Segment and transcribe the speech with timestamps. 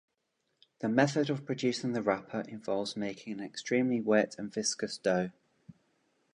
[0.79, 5.29] The method of producing the wrapper involves making an extremely wet and viscous dough.